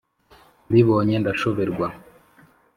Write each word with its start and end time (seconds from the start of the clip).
Mbibonye 0.69 1.15
ndashoberwa 1.21 1.87